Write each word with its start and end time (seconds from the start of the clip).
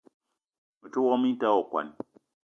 Me 0.79 0.87
te 0.91 0.99
wok 1.05 1.17
minta 1.21 1.45
ayi 1.49 1.57
okwuan 1.61 1.87
vi. 1.95 2.01